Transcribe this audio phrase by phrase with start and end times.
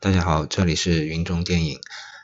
[0.00, 1.80] 大家好，这里是云中电影。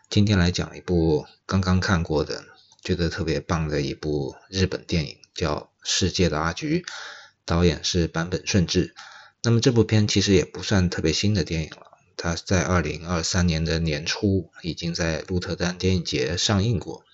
[0.08, 2.44] 今天来讲一部刚刚看过的，
[2.80, 6.82] 觉得特别棒的一部日本电影，叫《世界的阿菊》，
[7.44, 8.94] 导演是坂本顺治。
[9.42, 17.04] 那么这部片其实也不算特别新的电影了，它在二零二三年的年初已经在鹿特丹电影节上映过，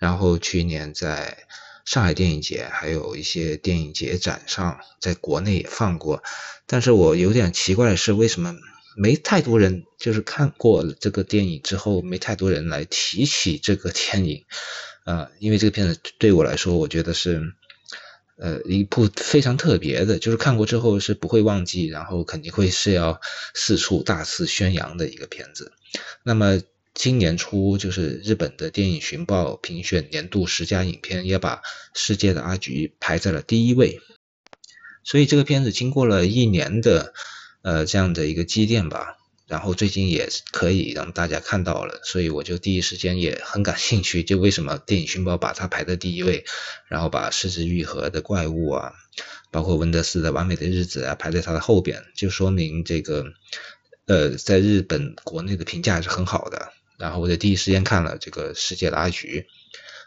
[0.00, 1.46] 然后去年在
[1.84, 6.24] 上海电影节还有一些电影节展上，在国内也放过。
[6.66, 8.56] 但是我有点奇怪的是，为什么？
[8.96, 14.44] 没太多人就是看过这个电影之后，没太多人来提起这个电影，
[15.04, 17.42] 啊， 因为这个片子对我来说，我觉得是
[18.36, 23.20] 呃一部非常特别的，就是看过之后是不会忘记，然后肯定会是要
[23.54, 25.72] 四处大肆宣扬的一个片子。
[26.22, 26.60] 那么
[26.92, 31.56] 今年初，就是日本的电影寻报评选年度十佳影片，也把
[31.94, 34.00] 《世界的阿菊》排在了第一位，
[35.02, 37.14] 所以这个片子经过了一年的。
[37.62, 39.16] 呃，这样的一个积淀吧，
[39.46, 46.44] 然后最近也可以让大家看到了，所以我就第一时间也很感兴趣，就为什么电影寻宝把它排在第一位，
[46.88, 48.92] 然后把狮子愈合的怪物啊，
[49.50, 53.26] 包括温德斯的完美的日子啊排在它的后边，就说明这个
[54.06, 56.72] 呃在日本国内的评价是很好的。
[56.98, 59.46] 然后我就第一时间看了这个世界的阿菊，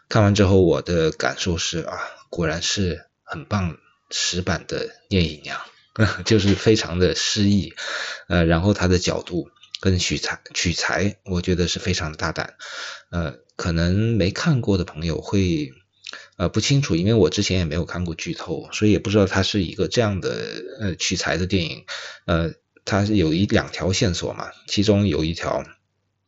[0.08, 1.98] 看完之后我的感受是啊，
[2.30, 3.76] 果然是很棒，
[4.10, 5.60] 石版的聂隐娘。
[6.24, 7.74] 就是非常的诗意，
[8.28, 9.48] 呃，然后他的角度
[9.80, 12.54] 跟取材取材，我觉得是非常的大胆，
[13.10, 15.72] 呃，可能没看过的朋友会
[16.36, 21.84] 呃不清楚，因为我之前也没有看过剧透，所以也不知道它是一个这样的呃取材的电影，
[22.26, 22.52] 呃，
[22.84, 25.64] 它是有一两条线索嘛，其中有一条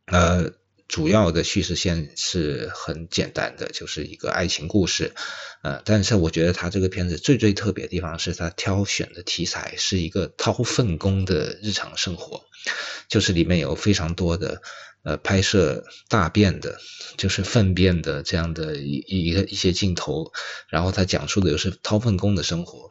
[0.07, 0.53] 呃。
[0.89, 5.13] 主要的叙事线是很简单的，就是一个爱情故事，
[5.63, 12.43] 呃，但是我觉得他这个片子最最特别的地方是他挑选的题材是一个掏粪工的日常生活，
[13.09, 14.63] 就是里面有非常多的
[15.05, 16.79] 呃拍摄大便的，
[17.19, 20.33] 就是粪便的这样的一一个一些镜头，
[20.71, 22.89] 然后他讲述的又是掏粪工的生活，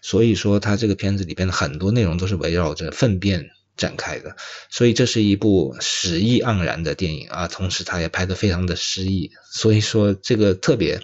[0.00, 3.50] 所以说他这个片子里边的很多内容都是围绕着粪便。
[3.76, 4.36] 展开的，
[4.70, 11.00] 所以这是一部诗意盎然的电影啊，同时它也拍得非常的诗意，所以说这个特别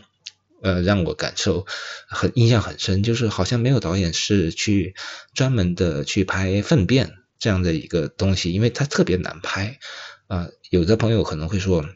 [0.62, 1.66] 呃让我感受
[2.08, 4.94] 很印象很深，就是好像没有导演是去
[5.34, 9.78] 专门的去拍粪便这样的一个东西，因为它特别难拍
[10.26, 10.48] 啊。
[10.70, 11.86] 有的朋友可能会说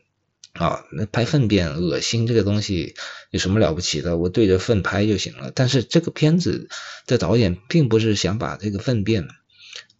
[0.55, 2.95] 啊，那拍粪便恶心这个东西
[3.31, 4.17] 有什么了不起的？
[4.17, 5.53] 我对着粪拍就行了。
[5.55, 6.69] 但是这个片子
[7.07, 9.29] 的导演并不是想把这个粪便。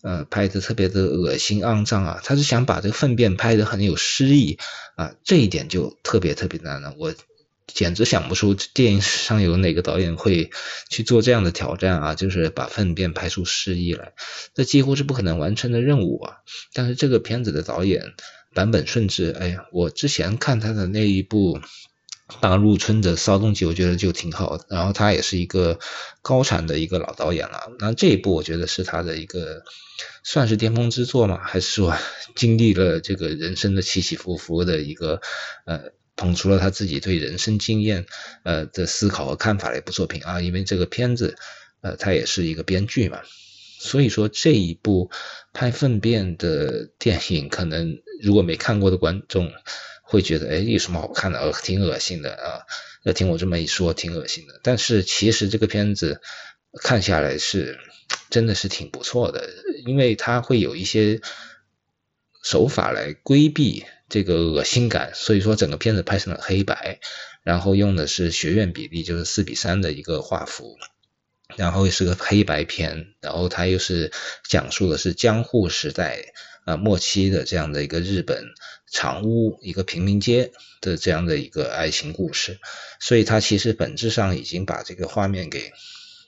[0.03, 2.21] 呃，拍的特别的恶心肮脏啊！
[2.25, 4.59] 他是想把这个粪便拍的很有诗意
[4.97, 6.95] 啊，这一点就特别特别难了。
[6.99, 7.15] 我
[7.69, 10.51] 简直想不出电影史上有哪个导演会
[10.91, 14.13] 去做这样的挑战啊，就是把粪便拍出诗意来，
[14.55, 16.39] 这几乎是不可能完成的任务啊！
[16.75, 18.15] 但是这个片子的导演
[18.55, 21.61] 坂本顺治，哎呀，我之前看他的那一部。
[22.41, 24.67] 大入春的骚动记，我觉得就挺好的。
[24.71, 25.79] 然后他也是一个
[26.23, 27.71] 高产的一个老导演了。
[27.79, 29.63] 那这一部我觉得是他的一个
[30.25, 31.39] 算是巅峰之作嘛？
[31.43, 31.95] 还是说
[32.35, 35.21] 经历了这个人生的起起伏伏的一个
[35.67, 38.07] 呃，捧出了他自己对人生经验
[38.45, 40.41] 呃的思考和看法的一部作品啊？
[40.41, 41.37] 因为这个片子
[41.83, 43.21] 呃，他也是一个编剧嘛，
[43.83, 45.11] 所以说这一部
[45.53, 49.53] 拍粪便的电影，可能如果没看过的观众。
[50.05, 51.39] 会觉得哎有什么好看的？
[51.39, 52.61] 呃，挺恶心的啊！
[53.03, 54.61] 那听我这么一说，挺恶心的。
[54.63, 56.21] 但是其实这个片子
[56.83, 57.79] 看下来是
[58.29, 59.49] 真的是挺不错的，
[59.87, 61.23] 因为它会有一些
[62.45, 67.01] 手法来规避这个恶心感，所以说整个片子拍成了黑白，
[67.43, 70.77] 然后用的是学院比例，就是四比三的一个画幅，
[71.57, 74.13] 然后是个黑白片，然后它又是
[74.49, 76.33] 讲述的是江户时代。
[76.65, 78.45] 啊，末期的这样的一个日本
[78.89, 82.61] 长屋一个平民街的这样的一个爱情故事，
[83.01, 85.73] 所以它其实本质上已经把这个画面给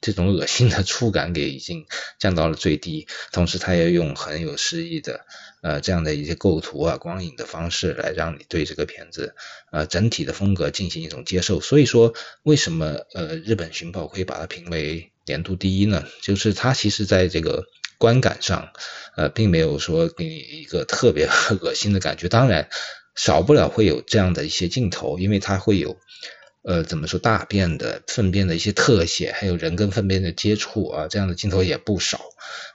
[0.00, 1.86] 这种恶心的触感给已经
[2.18, 5.24] 降到了最低，同时它也用很有诗意的
[5.62, 9.36] 呃这样的一些构图啊光影的方式来让你对这个片子
[9.70, 11.60] 呃整体的风格进行一种接受。
[11.60, 12.12] 所以说，
[12.42, 16.04] 为什么呃日本寻宝会把它评为年度第一呢？
[16.22, 17.64] 就是它其实在这个。
[17.96, 18.72] 观感上，
[19.16, 21.26] 呃，并没有说给你一个特别
[21.62, 22.28] 恶心的感觉。
[22.28, 22.68] 当然，
[23.14, 25.96] 少不了会有这样的一些镜头，因为它会有，
[26.62, 32.20] 呃，怎么说大便的、粪便的一些特写，还有人跟粪便的接触啊，这样的镜头也不少。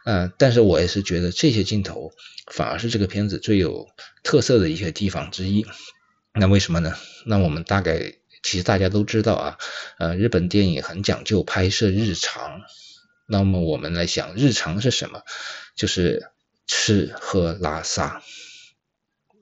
[0.05, 2.11] 嗯，但是我也是觉得这些镜头
[2.51, 3.87] 反而是这个片子最有
[4.23, 5.67] 特色的一些地方之一。
[6.33, 6.95] 那为什么呢？
[7.25, 8.13] 那我们大概
[8.44, 9.57] 其实大家都知道啊，
[9.97, 12.62] 呃，日本电影很讲究拍摄日常。
[13.27, 15.21] 那么我们来想，日常是什么？
[15.75, 16.31] 就是
[16.65, 18.24] 吃喝拉撒。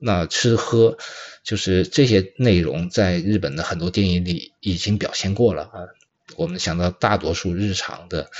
[0.00, 0.98] 那吃喝
[1.42, 5.88] 就是这些内容，在日本的很多电影里已经表现过了啊。
[6.36, 8.30] 我们想到大多数日常的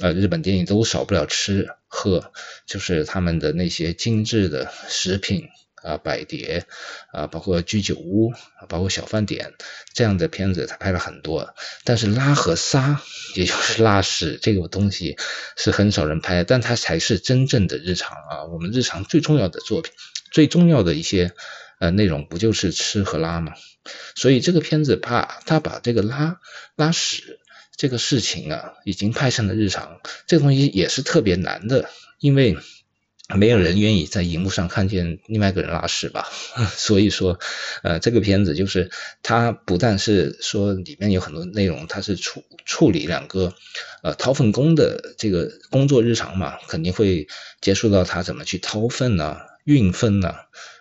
[0.00, 2.32] 呃日本电影都少不了吃喝，
[2.66, 5.48] 就是他们的那些精致的食品。
[5.84, 6.64] 啊，百碟
[7.12, 8.32] 啊，包括居酒屋，
[8.70, 9.52] 包括小饭点
[9.92, 11.54] 这样的片子，他拍了很多。
[11.84, 13.02] 但是拉和撒，
[13.34, 15.18] 也就是拉屎这个东西，
[15.58, 18.44] 是很少人拍，但它才是真正的日常啊。
[18.44, 19.92] 我们日常最重要的作品，
[20.32, 21.32] 最重要的一些
[21.78, 23.52] 呃内容，不就是吃和拉吗？
[24.16, 26.40] 所以这个片子怕他把这个拉
[26.76, 27.38] 拉屎
[27.76, 32.56] 这个事情啊，已经拍成了日常，这个东西也是特别难的，因为。
[33.34, 36.28] 没有人愿意在荧幕上看见另外一个人拉屎吧？
[36.76, 37.38] 所以说，
[37.82, 38.90] 呃，这个片子就是
[39.22, 43.54] 它不但是说里面有很多内容，它是处处理两个
[44.02, 47.26] 呃掏粪工的这个工作日常嘛，肯定会
[47.62, 50.34] 接触到他怎么去掏粪呐、运粪呐，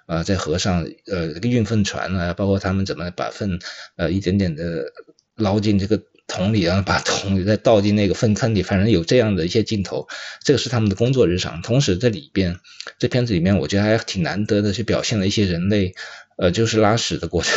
[0.06, 3.60] 啊，在河上呃这个运粪船啊，包括他们怎么把粪
[3.96, 4.92] 呃一点点的
[5.36, 6.02] 捞进这个。
[6.34, 10.08] 桶里，然后把桶里再倒进那个粪坑里，反正有这样的一些镜头，
[10.44, 11.62] 这个是他们的工作日常。
[11.62, 12.60] 同时，这里边
[13.00, 15.94] 这片子里面，我觉得还挺难得的，去表现了一些人类。
[16.36, 17.54] 呃，就是拉屎的过程，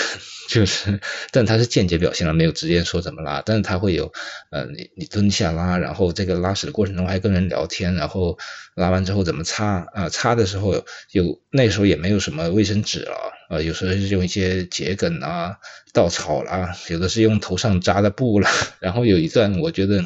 [0.49, 1.01] 就是，
[1.33, 4.13] 但他是间接表现了，没有直接说怎么拉，但是他会有，
[4.51, 8.39] 呃，你你蹲下拉，然后这个拉屎的过程中还跟人聊天，然后
[8.75, 10.09] 拉完之后怎么擦啊？
[10.09, 15.57] 擦的时候有那时候也没有什么卫生纸了，呃，有时候是用一些桔梗啊、
[15.93, 20.05] 稻草啦，有的是用头上扎的布啦，然后有一段我觉得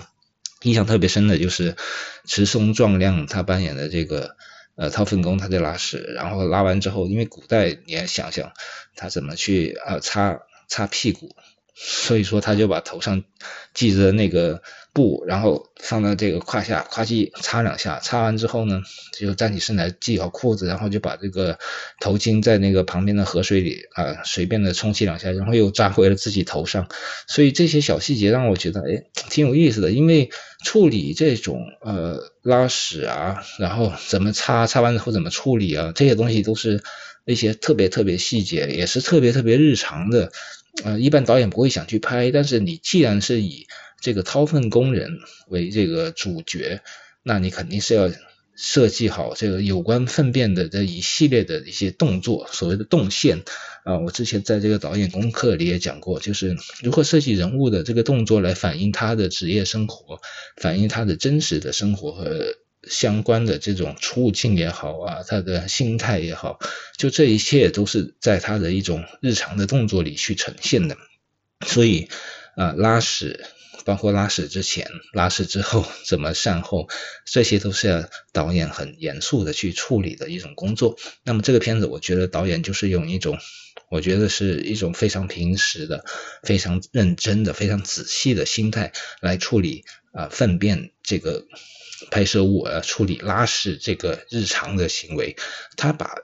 [0.62, 1.76] 印象特别深的就是
[2.26, 4.37] 池松壮亮他扮演的这个。
[4.80, 8.50] 呃，掏粪工他在拉屎，然后拉完之后，因为古代你也想想
[8.96, 11.36] 他怎么去呃擦擦屁股，
[11.82, 13.24] 所以说他就把头上
[13.74, 14.62] 系着那个。
[14.92, 18.82] 布，然后放到这个胯下，咵叽擦两下，擦完之后呢，
[19.16, 21.60] 就站起身来系好裤子，然后就把这个
[22.00, 26.88] 头巾在那个旁边的河水里啊随便的冲洗两下，然后又扎回了自己头上。
[27.28, 30.30] 所以这些小细节让我觉得哎挺有意思的，因为
[30.64, 36.82] 处理这种呃拉屎啊，然后怎么擦，擦完之后怎么处理啊，这些东西都是
[37.26, 40.32] 一些特别特别细节，也是特别特别日常的，
[40.84, 43.66] 呃一般导演不会想去拍，但是你既然是以
[44.00, 45.18] 这个掏粪工人
[45.48, 46.80] 为这个主角，
[47.22, 48.10] 那你肯定是要
[48.56, 53.42] 设计好这个有关粪便的这一系列的一些动作，所谓的动线
[53.84, 53.98] 啊。
[53.98, 60.20] 我之前在这个导演功课里也讲过，就是如何设计人物的这个动作来反映他的职业生活，
[60.56, 62.54] 反映他的真实的生活和
[62.90, 66.58] 相关的这种处境也好啊，他的心态也好，
[66.98, 70.98] 就这一切都是在他的一种日常的动作里去呈现的。
[71.66, 72.10] 所以
[72.56, 73.46] 啊，拉屎。
[73.87, 76.90] 包括拉屎之前、拉屎之后怎么善后，
[77.25, 80.98] 这些都是要导演很严肃的去处理的一种工作。
[81.25, 83.38] 那么这个片子，我觉得导演就是用一种，
[83.90, 86.04] 我觉得是一种非常平时的、
[86.42, 88.92] 非常认真的、非常仔细的心态
[89.22, 91.44] 来处理啊粪便这个
[92.10, 95.36] 拍摄物，呃，处理拉屎这个日常的行为，
[95.76, 96.14] 他把。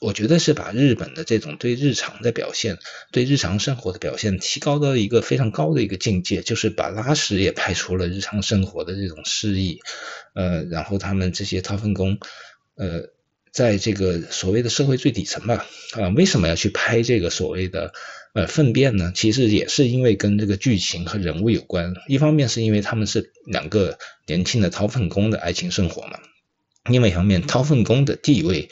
[0.00, 2.78] 我觉得是把日本的这种对日常的表现、
[3.10, 9.80] 对日常生活的表现提高到一个非常高的一个境界，就是把拉屎也拍出了日常生活的这种诗意。
[10.36, 12.20] 呃，然后他们这些掏粪工，
[12.76, 13.08] 呃，
[13.58, 17.92] 在这个所谓的社会最底层吧，啊，为什么要去拍这个所谓的
[18.32, 19.10] 呃粪便呢？
[19.16, 21.92] 其实也是因为跟这个剧情和人物有关。
[22.06, 23.98] 一方面是因为他们是两个
[24.28, 26.20] 年轻的掏粪工的爱情生活嘛。
[26.88, 28.68] 另外一方面，掏粪工的地位，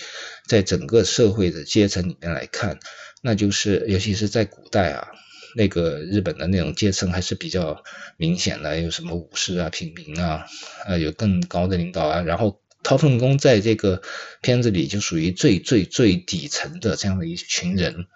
[0.46, 2.78] 在整个社会的阶层里面来看，
[3.22, 5.08] 那就是尤其是在古代啊，
[5.56, 7.82] 那个日本的那种阶层还是比较
[8.18, 10.46] 明显的，有什么武士啊、平民啊，
[10.86, 12.22] 呃，有更高的领导啊。
[12.22, 14.00] 然后掏粪工在这个
[14.42, 18.06] 片子里就属于最最最底层的这样的一群人，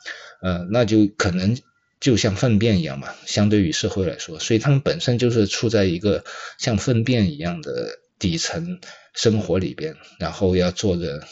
[0.40, 1.58] 呃，那就可能
[1.98, 6.24] 就像粪便一样嘛，相对于社会来说，所以他们本身就是处在一个
[6.58, 8.80] 像粪便一样的底层。
[9.12, 11.26] 生活里边，然后要做着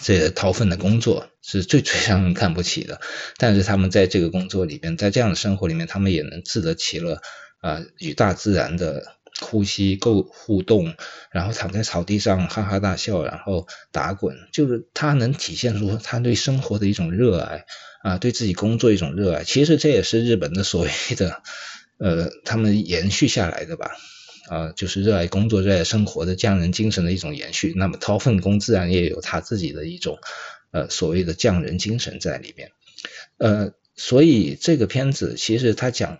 [0.00, 3.00] 这掏粪的工作，是最最让人看不起的。
[3.38, 7.20] 但是他们在这个工作里边，在这样的生活里面，他们也能自得其乐
[7.60, 10.94] 啊，与大自然的呼吸够互动，
[11.30, 17.64] 然后躺在草地上哈哈大笑，然后打滚，就是他能体现出他对生活的一种热爱
[18.02, 19.44] 啊，对自己工作一种热爱。
[19.44, 21.42] 其实这也是日本的所谓的
[21.98, 23.90] 呃，他们延续下来的吧。
[24.48, 27.72] 啊，就是热爱工作、热爱生活的匠人精神的一种延续。
[27.74, 30.18] 那么掏粪工自然也有他自己的一种
[30.70, 32.70] 呃所谓的匠人精神在里面。
[33.38, 36.18] 呃，所以这个片子其实他讲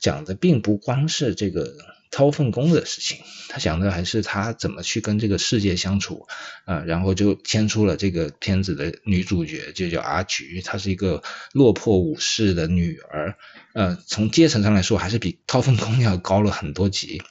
[0.00, 1.76] 讲的并不光是这个
[2.12, 6.28] 掏粪工的事情，他想的还是他怎么去跟这个世界相处
[6.66, 13.34] 啊，然后就牵出了这个片子的女主角，就叫阿菊，她是一个落魄武士的女儿，
[13.72, 17.22] 呃，从阶层上来说还是比掏粪工要高了很多级，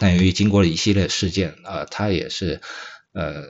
[0.00, 2.62] 但由于经过了一系列事件啊，她也是
[3.12, 3.44] 呃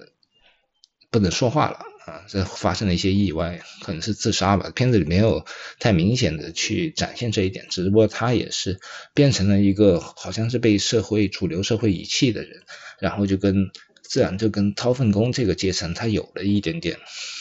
[1.10, 1.78] 不能说话了。
[2.06, 4.70] 啊，这发生了一些意外，可能是自杀吧。
[4.72, 5.44] 片子里没有
[5.80, 8.78] 太明显的去展现这一点，只不过他也是
[9.12, 12.62] 变成了一个好像是被社会主流社会遗弃的人，
[13.00, 13.72] 然后就跟
[14.02, 16.96] 自然就跟掏粪工这个阶层他有了一点点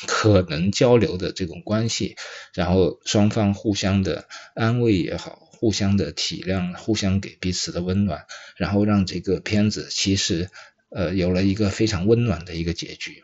[0.07, 2.15] 可能交流的这种关系，
[2.55, 8.25] 然后双方互相的安慰也好，互相的体谅，互相给彼此的温暖，
[8.57, 10.49] 然后让这个片子其实
[10.89, 13.21] 呃有了一个非常温暖的一个结局。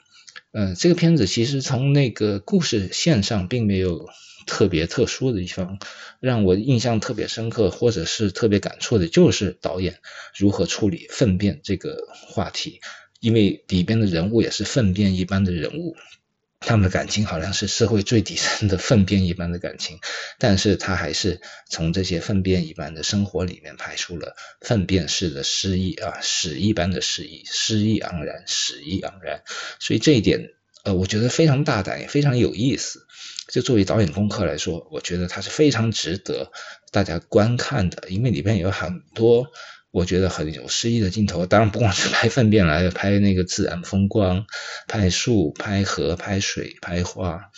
[0.53, 4.09] 嗯，这个片子其实从那个故事线上并没有
[4.45, 5.79] 特别特殊的地方，
[6.19, 9.99] 让我印象特别深刻或者是特别感触的，就是导演
[10.35, 12.81] 如何处理粪便这个话题，
[13.21, 15.95] 因为里边的人物也是粪便一般的人物。
[16.63, 19.99] 他们的感情好像是社会最底层的粪便一般的感情，
[20.37, 29.41] 但是他还是从这些粪便一般的生活里面排出了粪便式的诗意啊，屎一般的诗意，诗意盎然，屎意盎然。
[29.79, 30.51] 所以这一点，
[30.83, 33.07] 呃，我觉得非常大胆，也非常有意思。
[33.49, 36.51] 就作为导演功课来说，我觉得它是非常值得
[36.91, 39.47] 大家观看的，因为里边有很多。
[39.91, 44.45] 我觉得很有诗意的镜头，当然不光是拍粪便来拍那个自然风光，
[44.87, 47.51] 拍树、拍河、拍水、拍花，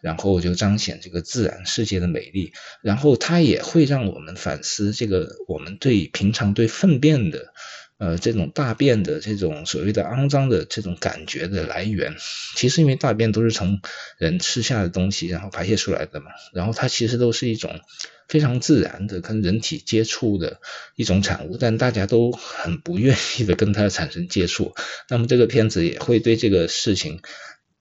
[0.00, 2.52] 然后就彰显这个自然世界的美丽。
[2.80, 7.52] 然后它也会让我们反思这个我们对平常对粪便的。
[8.00, 12.16] 呃，这种大便的这种所谓的肮脏的这种感觉的来源，
[12.56, 13.78] 其实因为大便都是从
[14.16, 17.78] 人吃下的东西然后排泄出来的嘛，然后它其实都是一种
[18.26, 20.62] 非常自然的跟人体接触的
[20.96, 24.74] 一种产物，但大家都很不愿意的跟它产生接触。
[25.10, 27.20] 那么这个片子也会对这个事情，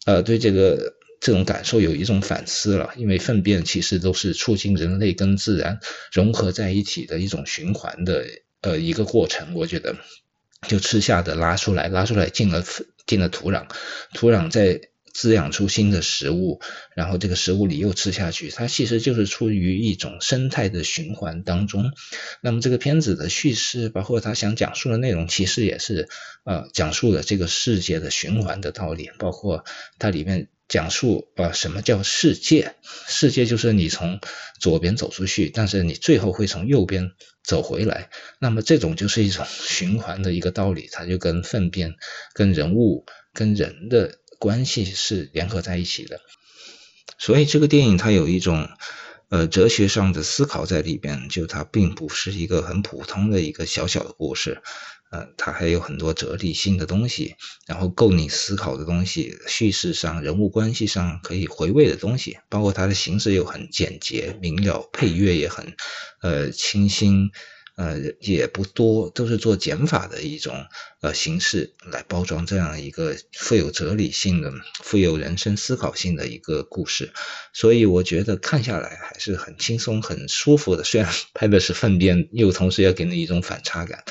[0.03, 5.79] 呃，对这个这种感受有一种反思了，因为粪便其实都是促进人类跟自然
[6.11, 8.25] 融合在一起的一种循环的。
[8.61, 9.95] 呃，一个过程，我觉得
[10.67, 12.63] 就吃下的拉出来，拉出来进了
[13.07, 13.67] 进了土壤，
[14.13, 14.81] 土壤再
[15.13, 16.59] 滋养出新的食物，
[16.95, 21.91] 然后这个食物里又吃下去，它其实就是处于一种生态的循环当中。
[22.41, 26.09] 那么这个片子的叙事，包括他想讲述的内容，其实也是
[26.43, 29.63] 呃讲述了这个世界的循环的道理，包括
[29.97, 30.49] 它里面。
[30.69, 32.75] 讲述呃什么叫世界？
[33.07, 34.21] 世界就是你从
[34.61, 37.11] 左边走出去，但是你最后会从右边
[37.43, 38.11] 走回来。
[38.39, 41.95] 那么这种就是一种循环的一个道理，它就跟粪便、
[42.33, 46.21] 跟人物、跟人的关系是联合在一起的。
[47.17, 48.69] 所以这个电影它有一种
[49.29, 54.61] 呃哲学上的思考在里边，就它并不是一个很普通的一个小小的故事。
[55.11, 57.35] 呃，它还有很多哲理性的东西，
[57.65, 65.75] 然后够你思考的东西，叙事上、人物关系上可以回味的东西，包括它的形式又很简洁明了，配乐也很
[66.21, 67.31] 呃清新，
[67.75, 70.65] 呃也不多，都是做减法的一种
[71.01, 77.11] 呃形式来包装这样一个富有哲理性的、富有人生思考性的一个故事，
[77.51, 80.83] 所以我觉得看下来还是很轻松、很舒服的。
[80.83, 84.03] 虽然拍的是粪便，又同时要给你一种反差感。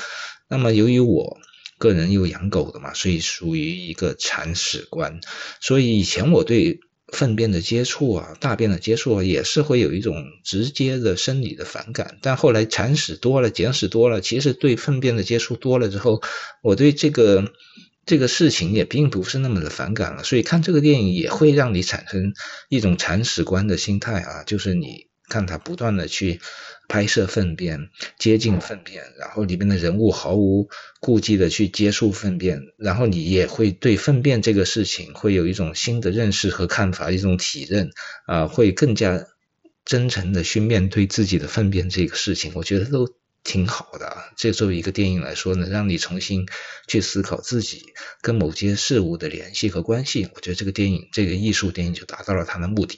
[0.49, 1.37] 那么，由于我
[1.77, 5.21] 个人又养狗的嘛，所以属于一个铲屎官。
[5.61, 6.79] 所以以前我对
[7.13, 12.17] 粪便的接触啊、大便的接触啊，也是会有一种直接的生理的反感。
[12.21, 16.21] 但后来铲屎多了、捡屎多了，其实对粪便的接触多了之后，
[16.61, 17.53] 我对这个
[18.05, 20.23] 这个事情也并不是那么的反感了。
[20.23, 22.33] 所以看这个电影也会让你产生
[22.69, 26.41] 一种铲屎官的心态啊，就是你看他不断的去。
[26.91, 30.69] 拍摄粪便，接近粪便，然后里面的人物毫无
[30.99, 37.91] 顾忌的去接触粪便，然后你也会对粪便这个事情会有一种新的认识和看法，一种体认
[38.25, 39.23] 啊，会更加
[39.85, 43.07] 真诚的去面对自己的粪便这个事情，我觉得都
[43.43, 44.17] 挺好的。
[44.35, 46.47] 这作为一个电影来说呢，让你重新
[46.87, 52.97] 去思考自己跟某些事物的联系和关系，我觉得这个电影，这个艺术电影就达到了它的目的。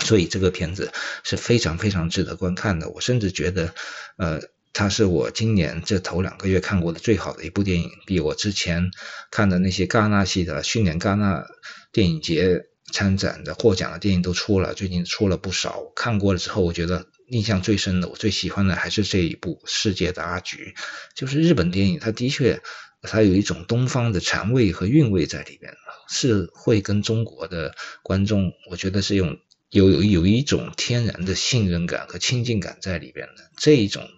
[0.00, 0.90] 所以这个片子
[1.22, 3.74] 是非常非常值得观看的，我甚至觉得，
[4.16, 4.40] 呃，
[4.72, 8.90] 它是我今年这头两个月看过的最好的一部电影，比我之前
[9.30, 11.46] 看的那些戛纳系的去年戛纳
[11.92, 20.74] 电影节参展的获奖的电影都出了，最近出了不少，看过了之后，我觉得印象最深的，我最喜欢的还是这一部《世界的阿菊》，
[21.14, 22.60] 就是日本电影，它的确
[23.02, 25.74] 它有一种东方的禅味和韵味在里面，
[26.08, 29.38] 是会跟中国的观众，我觉得是用。
[29.70, 34.08] 有有有一种天然的信任感和亲近感在里边的，这一种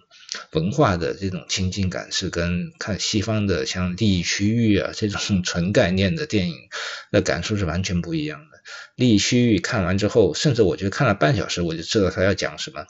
[0.51, 6.57] 文化的这种亲近感是跟看西方的像利益区域啊这种 纯概念的电影
[7.11, 8.59] 的感受是完全不一样的。
[8.95, 12.87] 利益区域看完之后，甚至我觉得看了半小时我就知道他要讲什么，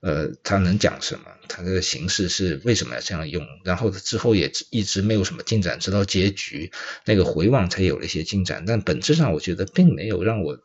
[0.00, 6.72] 呃，他能讲什么，他的形式是为什么要这样用，然后之后也一直没有什么进展，直到结局
[7.04, 10.58] 那个回望才有了一些进展，但本质上我觉得并没有让我。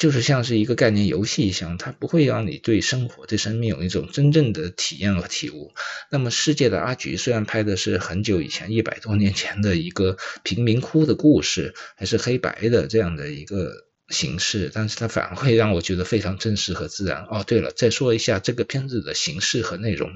[0.00, 5.74] 就是像是一个概念游戏一样，它不会让你对生活、对生命有一种真正的体验和体悟。
[6.10, 13.74] 那么，世界的阿菊虽然拍的是很久以前、一百多年前的一个贫民窟的故事，还是黑白的这样的一个
[14.08, 17.26] 形式，但是它反而会让我觉得非常真实和自然。
[17.30, 20.10] 哦，对了，再说一下这个片子的形式和内容。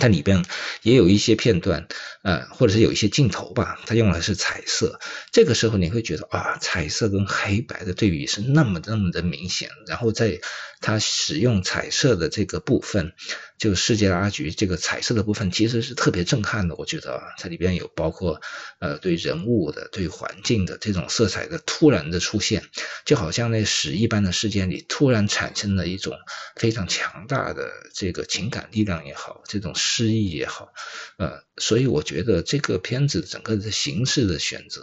[0.00, 0.44] 它里边
[0.82, 1.86] 也有一些片段，
[2.22, 4.98] 呃，或者是有一些镜头吧，它用的是彩色。
[5.30, 9.68] 这个时候你会觉得啊，彩色跟黑白的对比是那么那么的明显。
[9.86, 10.40] 然后在
[10.80, 13.12] 它使用彩色的这个部分。
[13.60, 18.40] 就世界的阿菊这个彩色的部分其实是特别震撼的，我觉得它里边有包括
[18.78, 22.64] 呃对人物的、对环境的这种色彩的突然的出现，
[23.04, 26.16] 就好像那屎一般的事件里突然产生了一种
[26.56, 30.72] 非常强大的这个情感力量也好，这种诗意也好，
[31.18, 34.82] 呃，所以我觉得这个片子整个的形式的选择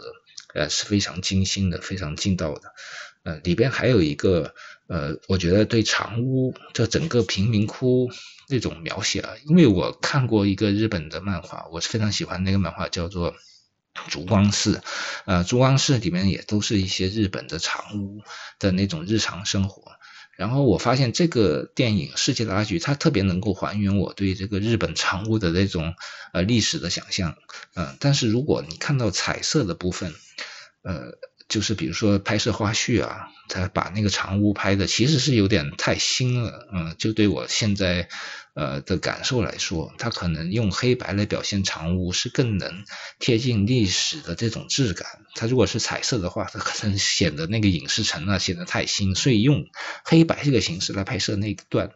[0.54, 2.72] 呃是非常精心的、非常劲道的，
[3.24, 4.54] 呃，里边还有一个
[4.88, 8.10] 呃，我觉得对长屋这整个贫民窟。
[8.50, 13.34] 那种描写啊，因为我看过一个日本的漫画，我是非常喜欢那个漫画，叫做
[14.08, 14.76] 《烛光寺》。
[15.26, 18.22] 呃，《烛光寺》里面也都是一些日本的长屋
[18.58, 19.92] 的那种日常生活。
[20.34, 25.94] 然后我发现这个电影《世界的阿菊》，它特别能够还原我对这个日本长屋的那种
[26.32, 27.36] 呃历史的想象。
[27.74, 30.14] 嗯，但是如果你看到彩色的部分，
[30.80, 31.18] 呃。
[31.48, 38.08] 就是比如说拍摄花絮啊，他把那个长屋拍的其实是有点太新了，嗯，就对我现在
[38.54, 42.84] 呃的感受来说，他可能用黑白来表现长屋是更能
[43.18, 45.08] 贴近历史的这种质感。
[45.34, 49.64] 他如果是彩色的话，他可能显得那个影视城啊显得太新，所以用
[50.04, 51.92] 黑白这个形式来拍摄那段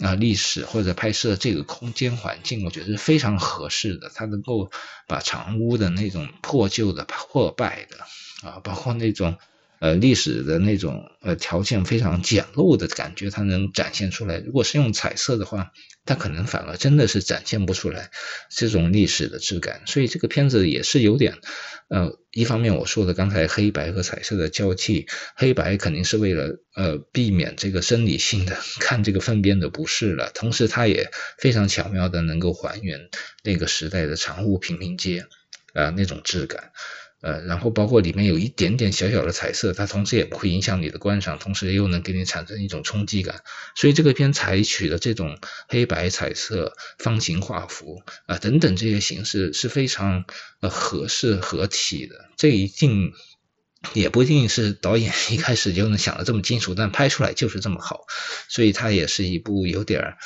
[0.00, 4.12] 啊历史或者拍摄这个空间环境，我觉得是非常合适的。
[4.14, 4.70] 他能够
[5.08, 7.96] 把长屋的那种破旧的、破败的。
[8.42, 9.38] 啊，包括那种
[9.78, 14.38] 呃历史的那种呃条件非常简陋的感觉，它能展现出来。
[14.38, 15.72] 如果是用彩色的话，
[16.04, 18.10] 它可能反而真的是展现不出来
[18.50, 19.82] 这种历史的质感。
[19.86, 21.38] 所以这个片子也是有点
[21.88, 33.08] 呃，一方面我说的刚才黑白和彩色的交替，黑白肯定是为了呃避免这个生理性的 看这个粪便的不适了，同时它也非常巧妙的能够还原
[33.44, 35.26] 那个时代的长屋平民街
[35.74, 36.72] 啊那种质感。
[37.22, 43.42] 呃，然后包括里面有一点点小小的彩色，它同时也不会影响你的观赏，同时又能给你产生一种冲击感。
[43.74, 50.26] 所以这个片采取的这种黑白彩色、方形画幅啊等等这些形式是非常
[50.60, 52.26] 呃合适合体的。
[52.36, 53.12] 这一定
[53.94, 58.04] 也不一定是导演一开始就能想的这么清楚，但拍出来就是这么好。
[58.48, 60.16] 所以它也是一部有点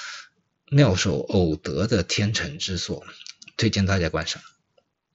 [0.71, 3.07] 妙手偶得的天成之作，
[3.57, 4.43] 推荐大家观赏。